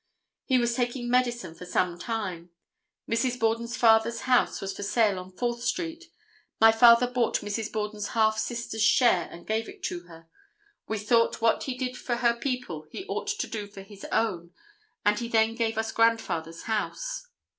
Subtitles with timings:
[0.45, 2.49] He was taking medicine for some time.
[3.07, 3.39] Mrs.
[3.39, 6.05] Borden's father's house was for sale on Fourth street.
[6.59, 7.71] My father bought Mrs.
[7.71, 10.27] Borden's half sister's share and gave it to her.
[10.87, 14.55] We thought what he did for her people he ought to do for his own
[15.05, 17.27] and he then gave us grandfather's house.